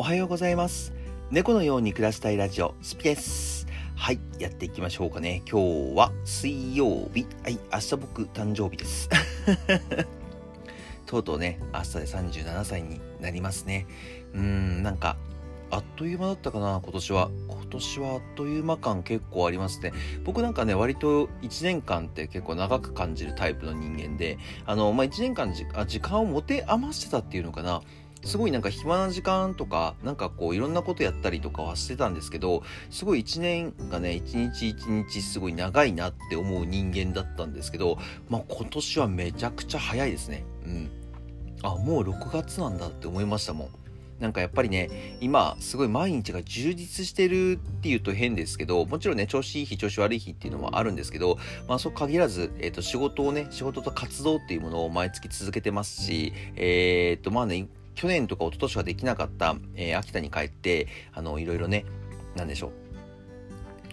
[0.00, 0.94] おはようございます。
[1.30, 3.66] 猫のように暮らしたいラジオスピです。
[3.94, 5.42] はいやっていきましょうかね。
[5.46, 5.60] 今
[5.92, 7.26] 日は水曜日。
[7.42, 9.10] はい明日僕誕生日です。
[11.04, 13.86] とうとうね明日で37歳になりますね。
[14.32, 15.18] うーんなんか
[15.70, 17.30] あっという間だったかな今年は。
[17.48, 19.92] 今年はあっという間感結構ありますね。
[20.24, 27.82] 僕なんかね割と1年間って結構長く感じるタイプの人間であのまあ1年間あ時間を持て余してたっていうのかな。
[28.24, 37.98] すごいなんか暇な時間とか、なんかこういろんなことやったりとかはしてたんですけど、すごい一年がね、一日一日すごい長いなって思う人間だったんですけど、
[38.28, 40.44] まあ今年はめちゃくちゃ早いですね。
[40.66, 40.90] うん。
[41.62, 43.68] あ、もう6月なんだって思いましたもん。
[44.20, 61.84] なんかやっぱりね、今、すごい毎日が充実してるっていうと変ですけど、もちろんね、調子いい日、調子悪い日っていうのはあるんですけど、まあそう限らず、えっ、ー、と、仕事をね、仕事と活動っていうものを毎月続けてますし、えっ、と、まあね、去年とか一昨年はできなかった、えー、秋田に帰って、あの、いろいろね、
[62.36, 62.90] なんでしょう。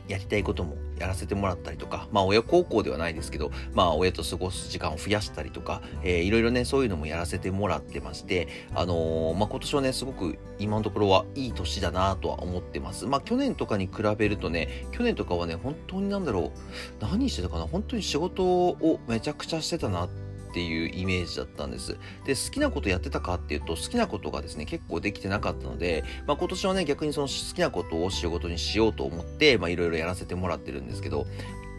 [0.07, 13.05] やりたいこともやらせてもらったりとか、まあ親孝行ではないですけど、まあ親と過ごす時間を増やしたりとか、えー、いろいろね、そういうのもやらせてもらってまして、あのー、まあ今年はね、すごく今のところはいい年だなとは思ってます。
[13.05, 20.26] まあ去年とかに比べるとね、去年とかはね、本当になんだろう、何してたかな本当に仕事をめちゃくちゃしてたなって
[20.57, 21.99] っていうイメージだったんです。
[22.25, 31.27] で、好きなことやってたかっていうと、好きなことがですね、結構できてなかったので、まあ今年はね、逆にその好きなことを仕事にしようと思って、まあいろいろやらせてもらってるんですけど、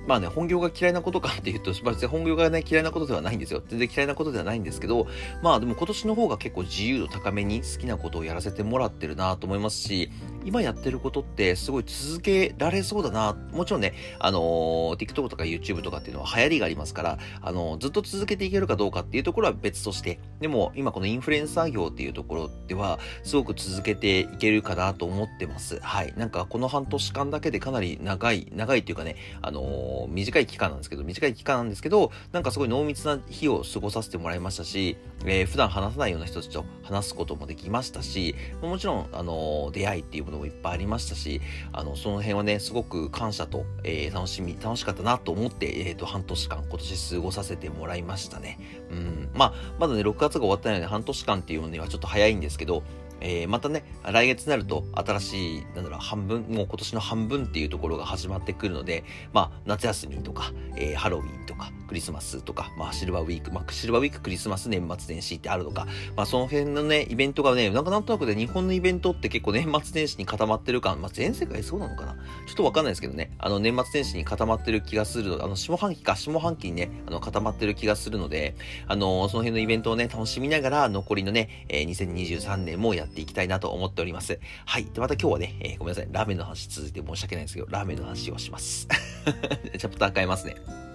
[0.08, 3.62] まあね、本業が嫌いなことかっていうと、別に本業がね、嫌いなことではないんですよ。
[3.68, 5.06] 全然嫌いなことではないんですけど、
[5.42, 10.10] まあでも今年の方が結構自由度高めに好きなことをやらせてもらってるなと思いますし、
[10.46, 13.36] 今やってることってすごい続けられそうだな。
[13.52, 25.78] もちろんね、あのー、TikTok とか YouTube とかっていうのは流行りがありますから、あのー、ずっと続けていけるかどうかっていうところは別として、でも今このインフルエンサー業っていうところでは、すごく続けていけるかなと思ってます。
[25.80, 26.14] はい。
[26.16, 41.40] なんかこの半年間だけでかなり長い、長いっていうかね、あのー、短い期間なんですけど、短い期間なんですけど、なんかすごい濃密な日を過ごさせてもらいましたし、えー、普段話さないような人たちと話すこともできましたし、もちろん、あの出会いっていうものもいっぱいありましたし、
[41.72, 48.58] あの、その辺はね、すごく感謝と、えー、楽しみ、楽しかったなと思って、えっ、ー、と、半年間今年過ごさせてもらいましたね。
[48.90, 49.30] うん。
[49.34, 52.82] まあ、まだね、6月が終わったので半年間っていうのにはちょっと早いんですけど、
[53.20, 65.86] えー、またね、来月になると新しい、なんだろう、半分、もう今年の半分っていうところが始まってくるので、まあ、夏休みとか、えー、ハロウィンとか、クリスマスとか、まあ、シルバーウィーク、まあ、シルバーウィーク、クリスマス、年末年始ってあるのか、
[66.16, 72.14] まあ、その辺のね、イベントがね、なんかなんとなくで、ね、日本のイベントって結構年末年始に固まってる感、まあ、全世界そうなのかな？
[72.46, 78.54] ちょっとわかんないですけどね、あの、年末年始に固まってる気がする、あの、下半期か、下半期にね、あの、固まってる気がするので、
[78.86, 84.38] あの、その辺のイベントをね、楽しみながら、残りのね、えー、2023年もやってっていきたいなと思っております。
[84.64, 84.84] はい。
[84.84, 86.08] で、また今日はね、えー、ごめんなさい。
[86.10, 88.86] ラーメンの話続いて申し訳ないんですけど、ラーメンの話をします。
[89.78, 90.87] チャプター変えますね。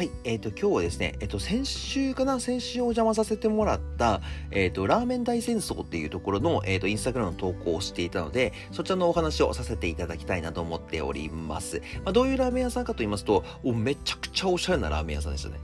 [0.00, 11.82] はい、えっ、ー、と、今日はですね、えっ、ー、と、先週かな先週お邪魔させてもらった、え、ー、と、ラーメン大戦争っていうところの、えっ、と、インスタグラムの投稿をしていたので、そちらのお話をさせていただきたいなと思っております。
[12.02, 15.56] まあ、どういうラーメン屋さんかと言いますと、めちゃくちゃおしゃれなラーメン屋さんでしたね。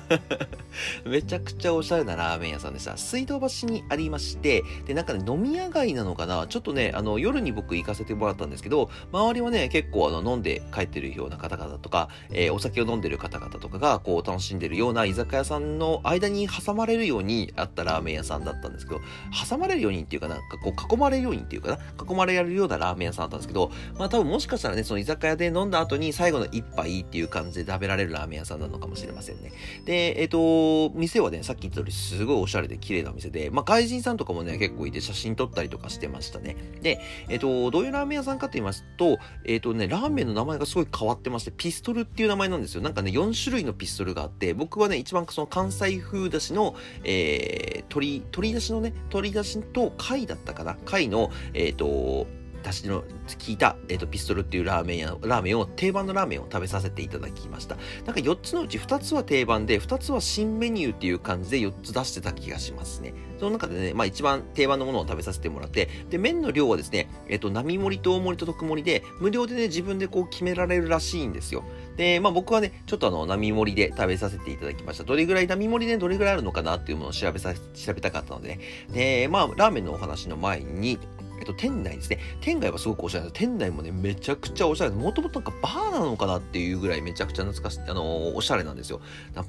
[1.04, 2.96] めちゃくちゃおしゃれなラーメン屋さんでした。
[2.96, 6.46] 水道橋にありまして、で、なんかね、飲み屋街なのかな？
[6.46, 19.00] ちょっとね、あの、夜に僕行かせてもらったんですけど、周りはね、結構あの、飲んで帰ってるような方々とか、えー、お酒を飲んでる方々とかが、こう、楽しんでるような居酒屋さんの間に挟まれるようにあったラーメン屋さんだったんですけど、
[19.48, 21.78] 挟まれるようにっていうかなんかこう、囲まれるようにっていうかな、
[22.10, 29.52] 囲まれるようなラーメン屋さんだったんですけど、まあ多分もしかしたらね、その居酒屋で飲んだ後に最後の一杯っていう感じで食べられるラーメン屋さんなのかもしれませんね。
[29.84, 36.56] で、えっ、ー、と、店はね、さっき言った通りすごいおしゃれで綺麗なお店で、まあ、外人さんとかもね、結構いて写真撮ったりとかしてましたね。
[36.80, 42.80] で、えっ、と、どういうラーメン屋さんかと言いますと、えっ、とね、ラーメンの名前がすごい変わってまして、ピストルっていう名前なんですよ。
[42.80, 46.74] なんかね、4種類のピストルがあって、僕はね、一番その関西風だしの、
[47.04, 50.76] えー、鶏、鶏だしのね、鶏だしと貝だったかな？
[50.84, 52.26] 貝の、えっ、と、
[52.62, 53.06] だしの効
[53.48, 57.76] いた、え、ー、と、ピストルっていうラーメンや、ラーメンを、定番のラーメンを食べさせていただきました。
[58.06, 63.14] なんか4つのうち2つは定番で、2つは新メニューっていう感じで4つ出してた気がしますね。
[63.38, 71.64] その中でね、まあ一番定番のものを食べさせてもらって、で、麺の量はですね、えっ、と、並盛りと大盛りと特盛りで、無料でね、自分でこう決められるらしいんですよ。
[71.96, 75.04] で、まあ僕はね、ちょっとあの、並盛りで食べさせていただきました。
[75.04, 78.60] どれぐらい並盛りでどれぐらいあるのかなっていうものを調べさ、調べたかったので、ね、
[78.92, 80.98] で、まあ、ラーメンのお話の前に、
[81.42, 82.20] えっと、店内ですね。
[82.40, 83.34] 店外はすごくおしゃれです。
[83.34, 85.02] 店内もね、めちゃくちゃおしゃれです。
[85.02, 89.00] もともとなんかバーなのかなっていうぐらいめちゃくちゃ懐かしい、あのー、おしゃれなんですよ。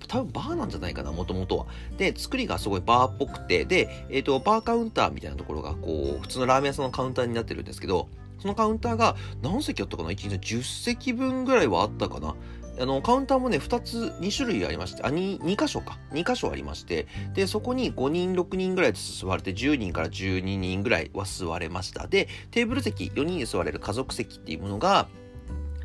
[0.08, 1.66] 多分バーなんじゃないかな、もともとは。
[2.00, 12.36] で、作りがすごいバーっぽくて、で、えっと、バーカウンターみたいなところが、こう、普通のラーメン屋さんのカウンターになってるんですけど、そのカウンターが何席あったかな ?1 日10席分ぐらいはあったかな
[12.80, 16.00] あの、カウンターもね、2つ、2種類ありまして、あ、2、2箇所か。
[16.12, 22.08] 2箇所ありまして、で、そこに5人、6人ぐらいずつ座れて、10人から12人ぐらいは座れました。
[22.08, 25.08] で、テーブル席、4人で座れる家族席っていうものが、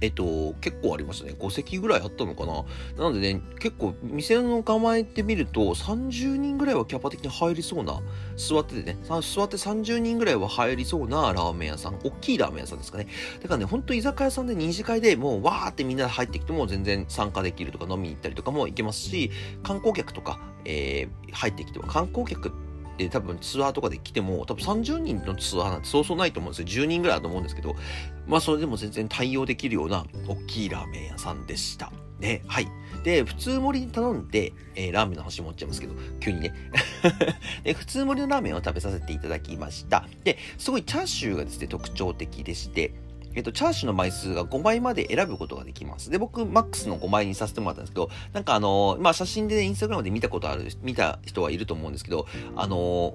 [0.01, 1.35] えっと、結構ありましたね。
[1.39, 2.65] 5席ぐらいあったのかな。
[2.97, 8.01] なのでね、結構、店の構えてみると、30人ぐらいはキャパ的に入りそうな、
[8.37, 13.07] 座っててね、座って30人ぐらいは入りそうなラーメン屋さん、大きいラーメン屋さんですかね。
[13.43, 19.31] だからね、ほんと居酒屋さんで二次会でもう、わーってみんなで入ってきても全然参加できるとか飲みに行ったりとかも行けますし、
[19.63, 22.68] 観光客とか、えー、入ってきても、観光客って
[22.99, 26.85] で多分ツアーとかで来ても多分30人のツアーなんてそうそうないと思うんですよ。
[26.85, 27.77] 10人ぐらいだと思うんですけど
[28.27, 31.93] まあそれでも全然対応できるような大きいラーメン屋さんでした。
[32.19, 32.69] ねはい。
[33.05, 36.53] で普通盛りに頼んで、えー、ラーメンの話持っちゃいますけど急にね。
[37.63, 40.09] で普通盛りのラーメンを食べさせていただきました。
[40.25, 42.93] ですごいチャーシューがですね特徴的でして
[43.39, 46.11] えっと、チャーシューの枚数が5枚まで選ぶことができます。
[46.11, 52.27] で、僕、マックスの5枚にさせてもらったんですけど、なんかあのまあ、写真で、ね、インスタグラムで見たことある、見た人はいると思うんですけど、
[52.57, 53.15] あの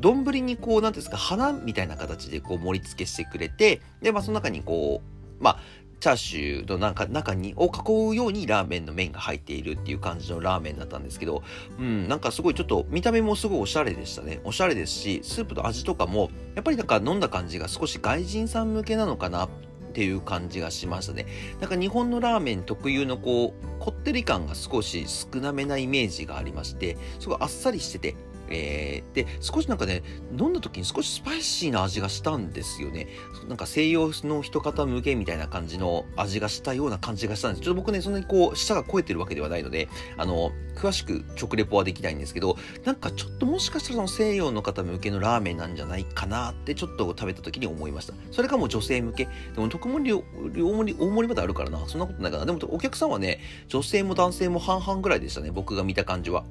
[0.00, 5.58] 丼にこう、なんですか、花みたいな形でこう盛り付けしてくれて、で、まあ、その中にこう、まあ、
[6.00, 11.42] チャーシューの中中にを囲うようにラーメンの麺が入っているっていう感じのラーメンだったんですけど、
[11.78, 14.40] うん、なんかすごいちょっと見た目もすごいおしゃれでしたね。
[14.44, 19.48] おしゃれですし、スープの味とかも、やっぱりなんか飲んだ感じが少し外人さん向けなのかなっ
[19.92, 21.26] ていう感じがしましたね。
[21.60, 28.14] なんか日本のラーメン特有のこう、こってり感が少し少なめなイメージがありまして、すごいあっさりしてて、
[28.50, 30.02] えー、で、少しなんかね、
[30.38, 33.08] 飲んだ時に少しスパイシーな味がしたんですよね。
[33.48, 37.62] なんか西洋の一方向けみたいな感じの味がしたような感じがしたんです。
[37.62, 48.14] ちょっと僕ね、そんなにこう、舌が肥えてるわけではないので、あの、詳しく食レポはできないんですけど、なんかちょっともしかしたらその西洋の方向けのラーメンなんじゃないかなってちょっと食べた時に思いました。
[48.30, 49.28] それかもう女性向け。
[49.54, 51.86] でも特盛り、大盛り、大盛りまであるからな。
[51.86, 52.46] そんなことないかな。
[52.46, 55.50] でもお客さんはね、女性も男性も半々ぐらいでしたね。
[55.50, 56.44] 僕が見た感じは。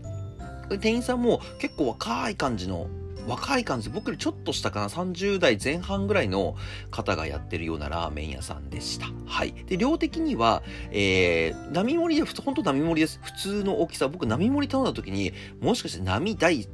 [0.70, 2.88] 店員さんも結構若い感じの
[3.28, 6.56] 若い感じ僕よりちょっと下かな30代前半ぐらいの
[6.92, 9.08] 方がやってるようなラーメン屋さんでした。
[9.26, 9.54] はい。
[9.68, 13.20] で量的には、えー、並盛りでほんと並盛りです。
[13.22, 16.70] 普通の大きさ僕並盛り頼んだ時にもしかして並大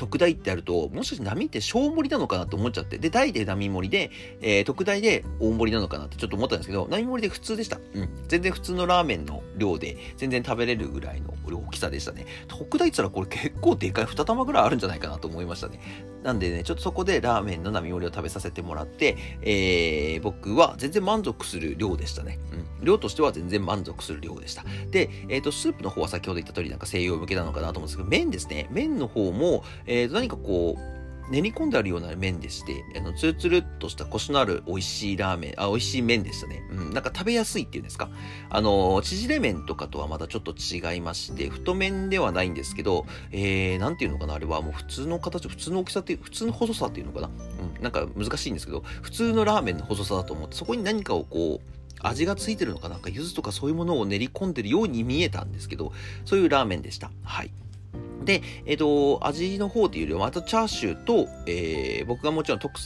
[0.00, 4.10] 特大ってあると、もしかして波って小盛りなのかなと思っちゃって、で、大で波盛りで、
[4.40, 7.78] えー、特大で大盛りなのかなってちょっと思ったんですけど、波盛りで普通でした。
[7.92, 8.08] うん。
[8.26, 12.24] 全然普通のラーメンの量で、全然食べれるぐらいの大きさでしたね。
[12.48, 15.80] 特大って言ったらこれ結構でかい2玉ぐらいあるんじゃないかなと思いましたね。
[16.22, 22.38] なんでね、ちょっとそこでラーメンの波盛りを食べさせてもらって、えー、僕は全然満足する量でしたね。
[22.52, 22.84] うん。
[22.84, 24.64] 量としては全然満足する量でした。
[24.90, 28.68] で、えっ、ー、と、スープの方は先ほど言った通りなんか西洋向けなのかなと思うんですけど、麺ですね。
[28.70, 36.62] 麺の方も、えー、何かこう、練り込んであるような麺でして、あの、ツルツルっとしたコシのある美味しいラーメン、あ、美味しい麺でしたね。
[36.70, 38.08] うん、なんか食べやすいっていうんですか。
[38.50, 47.28] あの、縮れ麺とかとはまたちょっと違いまして、太麺ではないんですけど、えー、なんていうのかな、あれはもう普通の形、普通の大きさっていう、普通の細さっていうのかな。
[47.28, 55.92] うん、なんか難しいんですけど、普通のラーメンの細さだと思って、そこに何かをこう、味がついてるのかなんか柚子とかそういうものを練り込んでるように見えたんですけど、
[56.24, 57.10] そういうラーメンでした。
[57.22, 57.50] はい。
[58.24, 62.78] で、えっ、ー、と、味の方というよりは、またチャーシューと、えー、僕がもちろん特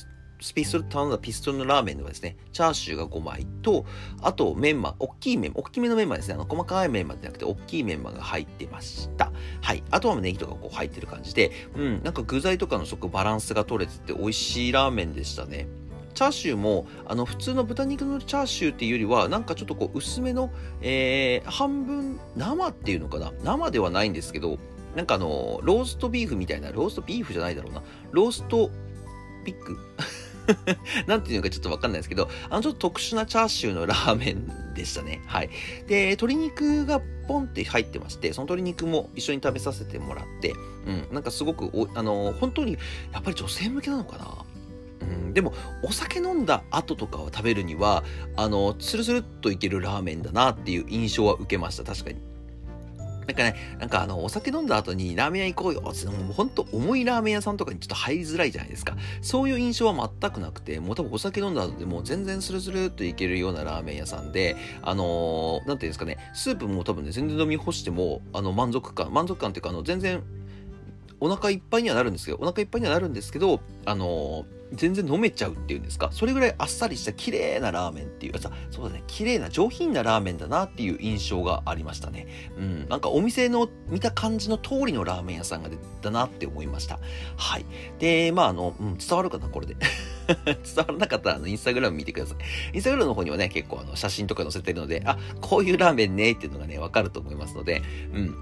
[0.44, 3.86] スピストル頼んだピストルのラーメンではですね、チャーシューが5枚と、
[4.20, 9.32] あとメンマ、大きいメンマ、大きめのメンマですね、あの細かいメンマじゃなくて大きいメンマが入ってました。
[9.62, 9.82] はい。
[9.90, 15.66] あとはネギとかこう入ってる感じで、うん、なんか具材とかのすごくバランスが取れてて美味しいラーメンでしたね。
[16.12, 23.32] チャーシューもあの普通の豚肉のチャーシューっていうよりはなんかちょっとこう薄めの、えー、半分生っていうのかな？
[23.42, 24.58] 生ではないんですけど
[24.94, 27.82] なんかあのローストビーフみたいなローストビーフじゃないだろうな。
[28.12, 28.70] ロースト
[29.44, 29.78] ビッグ？
[31.06, 35.22] なんていうのかちょっとわかんないですけど、あのちょっと特殊なチャーシューのラーメンでしたね。
[35.26, 35.50] はい。
[35.86, 40.52] で、鶏肉がポンって入ってまして、その鶏肉も一緒に食べさせてもらって、
[40.86, 42.72] うん、なんかすごくお、あの、本当に、
[43.12, 44.44] やっぱり女性向けなのかな？
[45.00, 48.04] うん、でもお酒飲んだ後とかを食べるには
[48.36, 52.33] あのスルスルっといけるラーメンだなっていう印象は受けました確かに。
[53.26, 58.96] なんかね、なんかあの、お酒飲んだ後にラーメン屋行こうよってもうほんと重いラーメン屋さんとかにちょっと入りづらいじゃないですか。
[59.22, 70.22] そういう印象は全くなくて、もう多分お酒飲んだ後でもう全然スルスルっといけるようなラーメン屋さんで、あのー、なんていうんですかね、スープも多分ね、全然飲み干しても、あの、満足感、満足感っていうか、あの、全然
[71.24, 76.08] お腹いっぱいにはなるんですけど、お腹いっぱいにはなるんですけど、あのー全然飲めちゃうっていうんですか？
[76.10, 79.04] それぐらいあっさりした綺麗なラーメンっていうさそうだね。
[79.06, 82.26] 綺麗な上品なラーメンだなっていう印象がありましたね。
[82.58, 82.88] うん。
[82.88, 86.98] なんかお店の見た感じの通りのラーメン屋さんが出たなって思いました。
[87.36, 87.66] はい。
[88.00, 89.76] でまああの、うん、伝わるかなこれで。
[90.44, 92.38] 伝わらなかったらあのインスタグラム見てください。
[92.74, 98.34] インスタグラムの方にはね結構あの写真とか載せてるのであこういうラーメンねっていうのがねわかると思いますのでうん。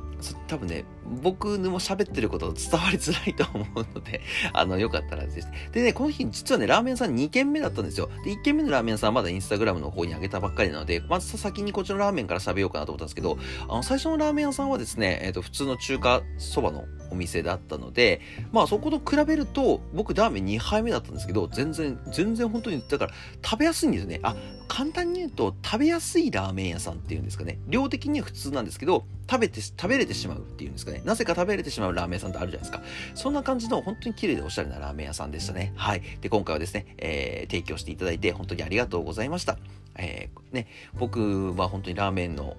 [0.46, 0.84] 多分ね、
[1.22, 4.20] 僕も喋ってること伝わりづらいと思うので、
[4.52, 5.48] あの、よかったらです。
[5.72, 8.08] でね、この日、実はね、ラーメン屋さん2軒目だったんですよ。
[8.24, 13.38] で、1軒目のラーメン屋さんはまだインスタグラムの方に上げたばっかりなので、まず先にこっちのラーメンから喋ろうかなと思ったんですけど、
[13.68, 18.20] あの、最初のラーメン屋さんはですね、えっ、ー、と、普通の中華そばのお店だったので、
[18.52, 23.12] まあそこと比べると、僕ラーメン2杯目だったんですけど、全然、全然本当に、だから
[23.44, 24.20] 食べやすいんですね。
[24.22, 24.34] あ、
[24.68, 27.58] 簡単に言うと、食べやすいラーメン屋さんっていうんですかね。
[27.68, 31.02] 量的には普通なんですけど、食べて、食べれててしまうっていうんですかね。
[31.04, 32.82] なぜか食べれてしまうラーメン屋さんってあるじゃないですか。
[33.14, 35.72] そんな感じの本当に綺麗でおしゃれなラーメン屋さんでしたね。
[35.76, 36.02] はい。
[36.20, 39.58] で、今回はですね、えー、提供していただいて本当にありがとうございました。
[39.96, 40.66] えー、ね、
[40.98, 42.56] 僕は本当にラーメンの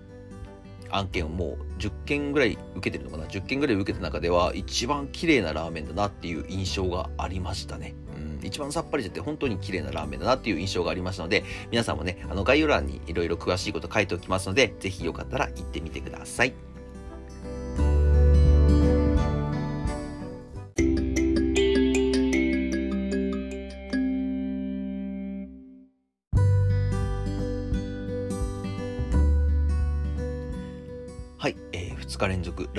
[0.93, 7.95] 案件をもう10件ぐらい受けてるのかな10件ぐらい受けた中では一番綺麗なラーメンだなっていう印象がありましたね。
[8.15, 16.45] うん、一番さっぱりしてて本当に綺麗なラーメンだなっていう印象がありましたので皆さんもねあの概要欄にいろいろ詳しいこと書いておきますのでぜひよかったら行ってみてくださ。
[16.45, 16.53] い、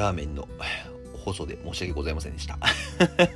[0.04, 0.49] ラーメンの
[1.25, 2.58] 放送で申し訳ございませんでした。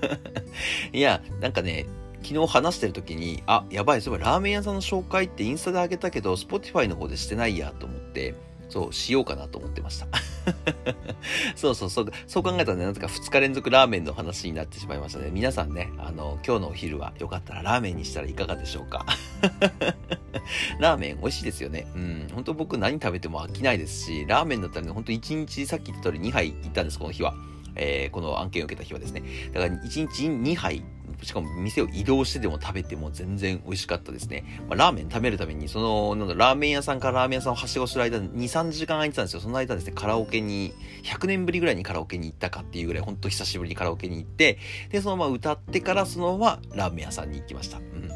[0.92, 1.86] いや、なんかね、
[2.22, 8.34] 昨日話してる時に、あ、やばい、そういえばラーメン屋さんの紹介ってインスタであげたけど、Spotify の方でしてないやと思って、
[8.68, 10.06] そう、しようかなと思ってました。
[11.56, 15.30] そうそうそう、そう考えたらね、なんとか2日連続ラーメンの話になってしまいましたね。
[15.32, 19.06] 皆さんね、あの、今日のお昼はよかったらラーメンにしたらいかがでしょうか？
[20.80, 21.86] ラーメン美味しいですよね。
[21.94, 22.28] うん。
[22.34, 27.34] 本当僕何食べても飽きないですし、ラーメンだったらね、本当1日さっき言った通り2杯行ったんです、この日は。
[27.76, 29.22] えー、この案件を受けた日はですね。
[29.52, 30.82] だから1日2杯
[31.22, 34.44] しかも店を移動してでも食べても全然美味しかったですね。
[34.68, 39.40] まあ、ラーメン食べるために、その、なんだ、ラーメン屋さんからラーメン屋さんをはしごする間2、3時間空いてたんですよ。
[39.40, 40.72] その間ですね、カラオケに、
[41.04, 44.58] 100年ぶりぐらいにカラオケに行ったかっていうぐらい、ほんと久しぶりにカラオケに行って、
[44.90, 47.78] で、そのまま歌ってからそのままラーメン屋さんに行きました。
[47.78, 48.08] うん。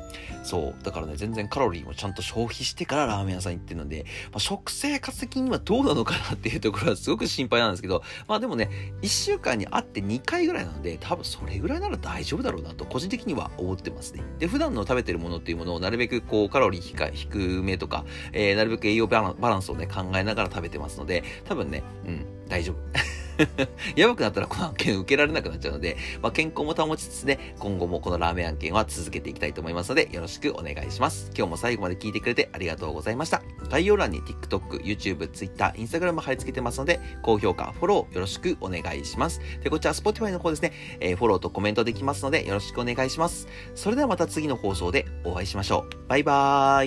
[0.42, 0.82] そう。
[0.82, 8.70] だからね、全然カロリーもちゃんと消費してからラーメン屋さん行ってるので、まあ、食生活的にはどうなのかなっていうところはすごく心配なんですけど、まあでもね、
[9.02, 14.22] 1週間に会って2回ぐらいなので、多分それぐらいなら大丈夫だろうなと、個人的には思ってますね。
[14.38, 23.21] で、普段の食べてるものっていうものをなるべくこう、カロリー低めとか、えー、なるべく栄養バランスをね、考えながら食べてますので、多分ね、うん、大丈夫。
[23.96, 31.30] やばくなったらこの案件受けられなくなっちゃうので、まあ、健康も保ちつつね、今後もこのラーメン案件は続けていきたいと思いますので、よろしくお願いします。
[31.36, 33.42] 今日も最後まで聞いてくれてありがとうございました。
[33.68, 39.40] 概要欄に TikTok、YouTube、Twitter、Instagram 貼り付けてますので、高評価、フォローよろしくお願いします。
[39.62, 43.48] で、こちら Spotify の方ですね、えー、フォローとコメントできますので、よろしくお願いします。
[43.74, 46.08] それではまた次の放送でお会いしましょう。
[46.08, 46.86] バイバー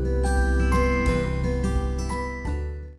[0.00, 0.03] イ。